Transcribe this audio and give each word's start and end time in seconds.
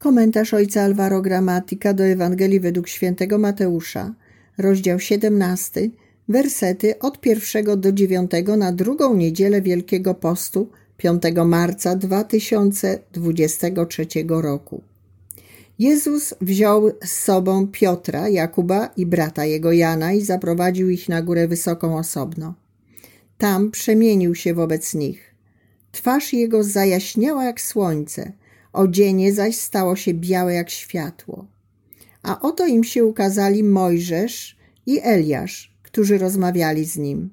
Komentarz 0.00 0.54
ojca 0.54 0.82
Alvaro 0.82 1.22
Gramatika 1.22 1.94
do 1.94 2.04
Ewangelii 2.04 2.60
według 2.60 2.88
świętego 2.88 3.38
Mateusza, 3.38 4.14
rozdział 4.58 5.00
17, 5.00 5.90
wersety 6.28 6.98
od 6.98 7.20
pierwszego 7.20 7.76
do 7.76 7.92
dziewiątego 7.92 8.56
na 8.56 8.72
drugą 8.72 9.14
niedzielę 9.14 9.62
Wielkiego 9.62 10.14
Postu 10.14 10.70
5 10.96 11.22
marca 11.44 11.96
2023 11.96 14.06
roku. 14.28 14.82
Jezus 15.78 16.34
wziął 16.40 16.90
z 17.04 17.10
sobą 17.10 17.66
Piotra, 17.66 18.28
Jakuba 18.28 18.90
i 18.96 19.06
brata 19.06 19.44
jego 19.44 19.72
Jana 19.72 20.12
i 20.12 20.20
zaprowadził 20.20 20.90
ich 20.90 21.08
na 21.08 21.22
górę 21.22 21.48
wysoką 21.48 21.98
osobno. 21.98 22.54
Tam 23.38 23.70
przemienił 23.70 24.34
się 24.34 24.54
wobec 24.54 24.94
nich. 24.94 25.34
Twarz 25.92 26.32
jego 26.32 26.64
zajaśniała 26.64 27.44
jak 27.44 27.60
słońce, 27.60 28.32
odzienie 28.72 29.32
zaś 29.32 29.56
stało 29.56 29.96
się 29.96 30.14
białe 30.14 30.54
jak 30.54 30.70
światło. 30.70 31.46
A 32.22 32.40
oto 32.40 32.66
im 32.66 32.84
się 32.84 33.04
ukazali 33.04 33.64
Mojżesz 33.64 34.56
i 34.86 35.00
Eliasz, 35.02 35.74
którzy 35.82 36.18
rozmawiali 36.18 36.84
z 36.84 36.96
nim. 36.96 37.30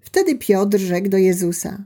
Wtedy 0.00 0.34
Piotr 0.34 0.78
rzekł 0.78 1.08
do 1.08 1.18
Jezusa: 1.18 1.84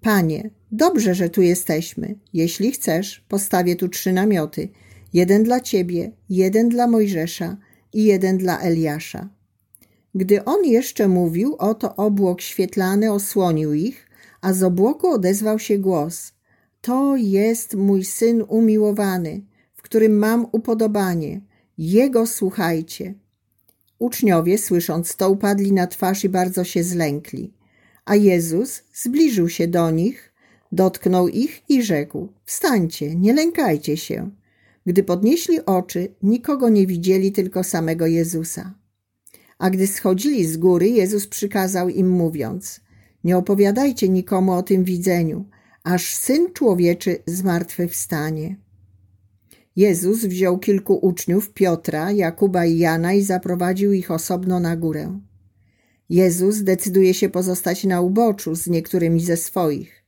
Panie, 0.00 0.50
dobrze, 0.72 1.14
że 1.14 1.28
tu 1.28 1.42
jesteśmy. 1.42 2.14
Jeśli 2.32 2.72
chcesz, 2.72 3.24
postawię 3.28 3.76
tu 3.76 3.88
trzy 3.88 4.12
namioty: 4.12 4.68
jeden 5.12 5.42
dla 5.42 5.60
ciebie, 5.60 6.12
jeden 6.28 6.68
dla 6.68 6.86
Mojżesza 6.86 7.56
i 7.92 8.04
jeden 8.04 8.38
dla 8.38 8.60
Eliasza. 8.60 9.28
Gdy 10.14 10.44
on 10.44 10.64
jeszcze 10.64 11.08
mówił, 11.08 11.56
oto 11.58 11.96
obłok 11.96 12.40
świetlany 12.40 13.12
osłonił 13.12 13.74
ich, 13.74 14.08
a 14.40 14.52
z 14.52 14.62
obłoku 14.62 15.08
odezwał 15.08 15.58
się 15.58 15.78
głos: 15.78 16.32
To 16.84 17.16
jest 17.16 17.74
mój 17.74 18.04
syn 18.04 18.44
umiłowany, 18.48 19.42
w 19.74 19.82
którym 19.82 20.18
mam 20.18 20.46
upodobanie. 20.52 21.40
Jego 21.78 22.26
słuchajcie. 22.26 23.14
Uczniowie, 23.98 24.58
słysząc 24.58 25.16
to, 25.16 25.30
upadli 25.30 25.72
na 25.72 25.86
twarz 25.86 26.24
i 26.24 26.28
bardzo 26.28 26.64
się 26.64 26.82
zlękli. 26.82 27.52
A 28.04 28.16
Jezus 28.16 28.82
zbliżył 28.94 29.48
się 29.48 29.68
do 29.68 29.90
nich, 29.90 30.32
dotknął 30.72 31.28
ich 31.28 31.62
i 31.68 31.82
rzekł: 31.82 32.28
Wstańcie, 32.44 33.14
nie 33.14 33.32
lękajcie 33.34 33.96
się. 33.96 34.30
Gdy 34.86 35.02
podnieśli 35.02 35.64
oczy, 35.66 36.14
nikogo 36.22 36.68
nie 36.68 36.86
widzieli, 36.86 37.32
tylko 37.32 37.64
samego 37.64 38.06
Jezusa. 38.06 38.74
A 39.58 39.70
gdy 39.70 39.86
schodzili 39.86 40.46
z 40.46 40.56
góry, 40.56 40.88
Jezus 40.88 41.26
przykazał 41.26 41.88
im, 41.88 42.10
mówiąc: 42.10 42.80
Nie 43.24 43.36
opowiadajcie 43.36 44.08
nikomu 44.08 44.52
o 44.52 44.62
tym 44.62 44.84
widzeniu, 44.84 45.44
aż 45.84 46.14
syn 46.14 46.52
człowieczy 46.52 47.22
zmartwychwstanie. 47.26 48.56
Jezus 49.76 50.24
wziął 50.24 50.58
kilku 50.58 50.94
uczniów 50.94 51.52
Piotra, 51.52 52.12
Jakuba 52.12 52.64
i 52.64 52.78
Jana 52.78 53.12
i 53.12 53.22
zaprowadził 53.22 53.92
ich 53.92 54.10
osobno 54.10 54.60
na 54.60 54.76
górę. 54.76 55.20
Jezus 56.08 56.62
decyduje 56.62 57.14
się 57.14 57.28
pozostać 57.28 57.84
na 57.84 58.00
uboczu 58.00 58.54
z 58.54 58.66
niektórymi 58.66 59.20
ze 59.20 59.36
swoich. 59.36 60.04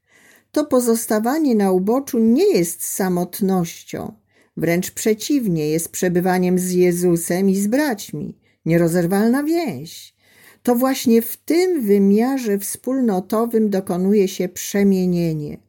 To 0.52 0.64
pozostawanie 0.64 1.54
na 1.54 1.72
uboczu 1.72 2.18
nie 2.18 2.52
jest 2.52 2.84
samotnością, 2.84 4.12
wręcz 4.56 4.90
przeciwnie, 4.90 5.68
jest 5.68 5.88
przebywaniem 5.88 6.58
z 6.58 6.72
Jezusem 6.72 7.50
i 7.50 7.56
z 7.56 7.66
braćmi, 7.66 8.38
nierozerwalna 8.66 9.42
więź. 9.42 10.16
To 10.62 10.74
właśnie 10.74 11.22
w 11.22 11.36
tym 11.36 11.82
wymiarze 11.82 12.58
wspólnotowym 12.58 13.70
dokonuje 13.70 14.28
się 14.28 14.48
przemienienie. 14.48 15.65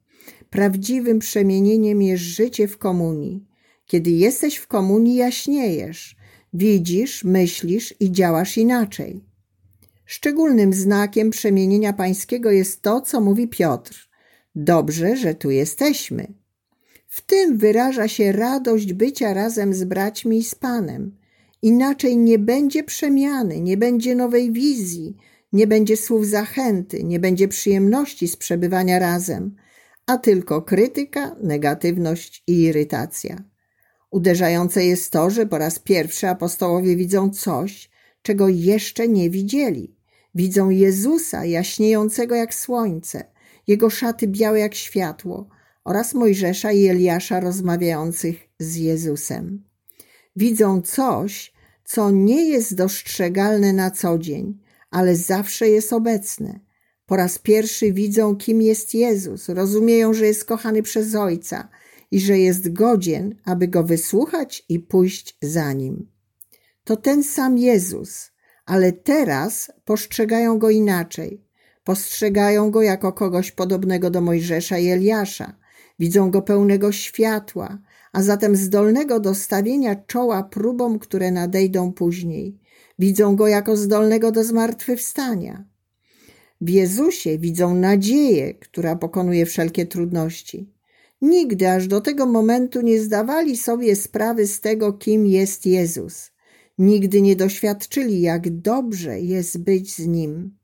Prawdziwym 0.50 1.20
przemienieniem 1.20 2.02
jest 2.02 2.24
życie 2.24 2.68
w 2.68 2.78
komunii. 2.78 3.46
Kiedy 3.86 4.10
jesteś 4.10 4.56
w 4.56 4.68
komunii, 4.68 5.16
jaśniejesz, 5.16 6.16
widzisz, 6.54 7.24
myślisz 7.24 7.94
i 8.00 8.12
działasz 8.12 8.58
inaczej. 8.58 9.24
Szczególnym 10.06 10.74
znakiem 10.74 11.30
przemienienia 11.30 11.94
pańskiego 11.94 12.52
jest 12.52 12.82
to, 12.82 13.02
co 13.02 13.22
mówi 13.22 13.48
Piotr. 13.48 14.10
Dobrze, 14.56 15.18
że 15.18 15.36
tu 15.36 15.52
jesteśmy. 15.52 16.34
W 17.08 17.22
tym 17.22 17.58
wyraża 17.58 18.08
się 18.08 18.32
radość 18.32 18.94
bycia 18.94 19.34
razem 19.34 19.74
z 19.74 19.84
braćmi 19.84 20.38
i 20.38 20.44
z 20.44 20.56
Panem. 20.56 21.18
Inaczej 21.62 22.18
nie 22.18 22.40
będzie 22.40 22.84
przemiany, 22.84 23.62
nie 23.62 23.78
będzie 23.78 24.16
nowej 24.16 24.52
wizji, 24.52 25.16
nie 25.54 25.68
będzie 25.68 25.98
słów 25.98 26.28
zachęty, 26.28 27.04
nie 27.04 27.20
będzie 27.20 27.48
przyjemności 27.48 28.28
z 28.28 28.36
przebywania 28.36 29.00
razem, 29.00 29.56
a 30.08 30.18
tylko 30.18 30.62
krytyka, 30.62 31.36
negatywność 31.44 32.44
i 32.48 32.62
irytacja. 32.62 33.44
Uderzające 34.12 34.86
jest 34.86 35.12
to, 35.12 35.30
że 35.30 35.46
po 35.46 35.58
raz 35.58 35.80
pierwszy 35.80 36.28
apostołowie 36.28 36.96
widzą 36.96 37.30
coś, 37.30 37.90
czego 38.22 38.48
jeszcze 38.50 39.08
nie 39.08 39.30
widzieli. 39.30 39.96
Widzą 40.36 40.70
Jezusa 40.70 41.46
jaśniejącego 41.46 42.36
jak 42.36 42.56
słońce, 42.56 43.24
jego 43.68 43.90
szaty 43.90 44.28
białe 44.28 44.60
jak 44.60 44.76
światło 44.76 45.50
oraz 45.84 46.14
Mojżesza 46.14 46.72
i 46.72 46.88
Eliasza 46.88 47.40
rozmawiających 47.40 48.50
z 48.60 48.76
Jezusem. 48.76 49.64
Widzą 50.36 50.82
coś, 50.82 51.54
co 51.84 52.12
nie 52.12 52.50
jest 52.50 52.76
dostrzegalne 52.76 53.74
na 53.74 53.92
co 53.92 54.18
dzień, 54.18 54.60
ale 54.92 55.16
zawsze 55.16 55.70
jest 55.70 55.94
obecne. 55.94 56.67
Po 57.08 57.16
raz 57.16 57.40
pierwszy 57.40 57.94
widzą, 57.94 58.36
kim 58.36 58.62
jest 58.62 58.94
Jezus, 58.94 59.50
rozumieją, 59.50 60.14
że 60.14 60.26
jest 60.26 60.46
kochany 60.46 60.84
przez 60.84 61.16
Ojca 61.16 61.70
i 62.12 62.20
że 62.20 62.40
jest 62.40 62.74
godzien, 62.74 63.36
aby 63.46 63.68
go 63.68 63.84
wysłuchać 63.84 64.66
i 64.70 64.80
pójść 64.80 65.38
za 65.42 65.74
nim. 65.74 66.12
To 66.84 66.96
ten 66.96 67.24
sam 67.24 67.58
Jezus, 67.58 68.32
ale 68.66 68.92
teraz 68.92 69.72
postrzegają 69.86 70.60
go 70.60 70.70
inaczej. 70.70 71.44
Postrzegają 71.84 72.72
go 72.72 72.82
jako 72.82 73.14
kogoś 73.14 73.52
podobnego 73.52 74.10
do 74.10 74.22
Mojżesza 74.22 74.78
i 74.78 74.88
Eliasza. 74.88 75.56
Widzą 76.00 76.32
go 76.32 76.42
pełnego 76.42 76.92
światła, 76.92 77.78
a 78.14 78.24
zatem 78.24 78.56
zdolnego 78.56 79.20
do 79.20 79.36
stawienia 79.36 79.96
czoła 79.96 80.44
próbom, 80.44 81.00
które 81.00 81.32
nadejdą 81.32 81.94
później. 81.94 82.60
Widzą 83.00 83.36
go 83.36 83.48
jako 83.48 83.78
zdolnego 83.78 84.32
do 84.32 84.44
zmartwychwstania. 84.44 85.77
W 86.62 86.70
Jezusie 86.70 87.38
widzą 87.38 87.76
nadzieję, 87.76 88.54
która 88.54 88.96
pokonuje 88.96 89.46
wszelkie 89.46 89.86
trudności. 89.86 90.74
Nigdy 91.22 91.70
aż 91.70 91.88
do 91.88 92.02
tego 92.02 92.26
momentu 92.26 92.82
nie 92.82 93.02
zdawali 93.02 93.58
sobie 93.58 93.96
sprawy 93.96 94.48
z 94.48 94.62
tego, 94.62 94.94
kim 94.94 95.26
jest 95.26 95.66
Jezus. 95.66 96.32
Nigdy 96.78 97.22
nie 97.22 97.36
doświadczyli, 97.36 98.22
jak 98.22 98.50
dobrze 98.50 99.22
jest 99.22 99.58
być 99.58 99.96
z 99.96 100.08
Nim. 100.08 100.58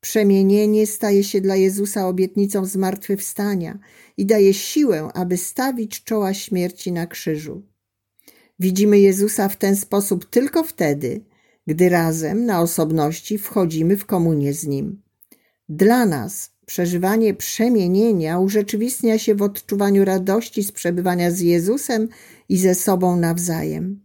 Przemienienie 0.00 0.86
staje 0.86 1.24
się 1.24 1.40
dla 1.40 1.56
Jezusa 1.56 2.08
obietnicą 2.08 2.64
zmartwychwstania 2.64 3.78
i 4.16 4.26
daje 4.26 4.54
siłę, 4.54 5.08
aby 5.14 5.36
stawić 5.36 6.04
czoła 6.04 6.34
śmierci 6.34 6.92
na 6.92 7.06
krzyżu. 7.06 7.62
Widzimy 8.58 9.00
Jezusa 9.00 9.48
w 9.48 9.56
ten 9.56 9.76
sposób 9.76 10.24
tylko 10.24 10.64
wtedy, 10.64 11.24
gdy 11.66 11.88
razem 11.88 12.46
na 12.46 12.60
osobności 12.60 13.38
wchodzimy 13.38 13.96
w 13.96 14.06
komunię 14.06 14.54
z 14.54 14.66
Nim. 14.66 15.01
Dla 15.68 16.06
nas 16.06 16.50
przeżywanie 16.66 17.34
przemienienia 17.34 18.38
urzeczywistnia 18.38 19.18
się 19.18 19.34
w 19.34 19.42
odczuwaniu 19.42 20.04
radości 20.04 20.62
z 20.62 20.72
przebywania 20.72 21.30
z 21.30 21.40
Jezusem 21.40 22.08
i 22.48 22.58
ze 22.58 22.74
sobą 22.74 23.16
nawzajem. 23.16 24.00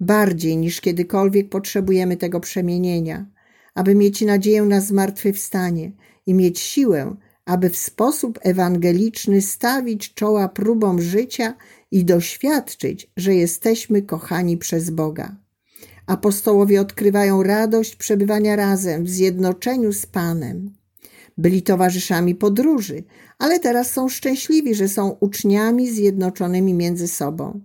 Bardziej 0.00 0.56
niż 0.56 0.80
kiedykolwiek 0.80 1.48
potrzebujemy 1.48 2.16
tego 2.16 2.40
przemienienia, 2.40 3.26
aby 3.74 3.94
mieć 3.94 4.20
nadzieję 4.20 4.62
na 4.62 4.80
zmartwychwstanie 4.80 5.92
i 6.26 6.34
mieć 6.34 6.58
siłę, 6.58 7.16
aby 7.44 7.70
w 7.70 7.76
sposób 7.76 8.38
ewangeliczny 8.42 9.42
stawić 9.42 10.14
czoła 10.14 10.48
próbom 10.48 11.02
życia 11.02 11.54
i 11.90 12.04
doświadczyć, 12.04 13.10
że 13.16 13.34
jesteśmy 13.34 14.02
kochani 14.02 14.56
przez 14.56 14.90
Boga. 14.90 15.36
Apostołowie 16.08 16.80
odkrywają 16.80 17.42
radość 17.42 17.96
przebywania 17.96 18.56
razem 18.56 19.04
w 19.04 19.10
zjednoczeniu 19.10 19.92
z 19.92 20.06
Panem. 20.06 20.74
Byli 21.38 21.62
towarzyszami 21.62 22.34
podróży, 22.34 23.04
ale 23.38 23.60
teraz 23.60 23.90
są 23.90 24.08
szczęśliwi, 24.08 24.74
że 24.74 24.88
są 24.88 25.16
uczniami 25.20 25.90
zjednoczonymi 25.90 26.74
między 26.74 27.08
sobą. 27.08 27.60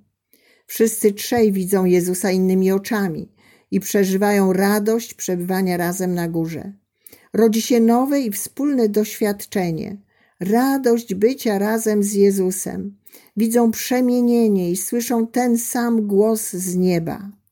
Wszyscy 0.67 1.13
trzej 1.13 1.51
widzą 1.51 1.85
Jezusa 1.85 2.31
innymi 2.31 2.71
oczami 2.71 3.31
i 3.71 3.79
przeżywają 3.79 4.53
radość 4.53 5.13
przebywania 5.13 5.77
razem 5.77 6.13
na 6.13 6.27
górze. 6.27 6.73
Rodzi 7.33 7.61
się 7.61 7.79
nowe 7.79 8.21
i 8.21 8.31
wspólne 8.31 8.89
doświadczenie, 8.89 9.97
radość 10.39 11.15
bycia 11.15 11.59
razem 11.59 12.03
z 12.03 12.13
Jezusem. 12.13 12.97
Widzą 13.37 13.71
przemienienie 13.71 14.71
i 14.71 14.77
słyszą 14.77 15.27
ten 15.27 15.57
sam 15.57 16.07
głos 16.07 16.51
z 16.53 16.75
nieba. 16.75 17.42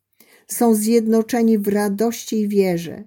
Są 0.52 0.76
zjednoczeni 0.76 1.58
w 1.58 1.68
radości 1.68 2.42
i 2.42 2.48
wierze. 2.48 3.04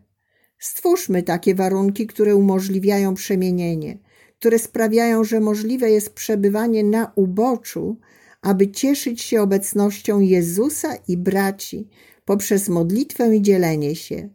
Stwórzmy 0.58 1.22
takie 1.22 1.54
warunki, 1.54 2.06
które 2.06 2.36
umożliwiają 2.36 3.14
przemienienie, 3.14 3.98
które 4.38 4.58
sprawiają, 4.58 5.24
że 5.24 5.40
możliwe 5.40 5.90
jest 5.90 6.10
przebywanie 6.10 6.84
na 6.84 7.12
uboczu, 7.14 7.96
aby 8.42 8.70
cieszyć 8.70 9.22
się 9.22 9.42
obecnością 9.42 10.20
Jezusa 10.20 10.94
i 11.08 11.16
braci 11.16 11.88
poprzez 12.24 12.68
modlitwę 12.68 13.36
i 13.36 13.42
dzielenie 13.42 13.96
się. 13.96 14.28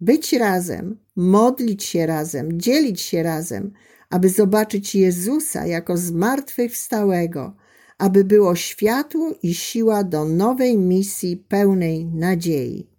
Być 0.00 0.32
razem, 0.32 0.98
modlić 1.16 1.84
się 1.84 2.06
razem, 2.06 2.60
dzielić 2.60 3.00
się 3.00 3.22
razem, 3.22 3.72
aby 4.10 4.28
zobaczyć 4.28 4.94
Jezusa 4.94 5.66
jako 5.66 5.96
zmartwychwstałego, 5.96 7.56
aby 7.98 8.24
było 8.24 8.54
światło 8.56 9.34
i 9.42 9.54
siła 9.54 10.04
do 10.04 10.24
nowej 10.24 10.78
misji 10.78 11.36
pełnej 11.36 12.04
nadziei. 12.04 12.97